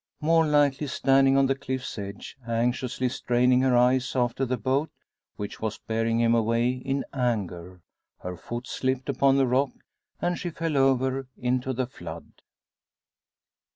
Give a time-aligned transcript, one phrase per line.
[0.19, 4.89] More likely standing on the cliff's edge, anxiously straining her eyes after the boat
[5.35, 7.83] which was bearing him away in anger,
[8.21, 9.69] her foot slipped upon the rock,
[10.19, 12.31] and she fell over into the flood.